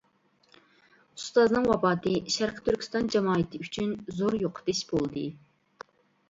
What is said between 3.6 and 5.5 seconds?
ئۈچۈن زور يوقىتىش بولدى.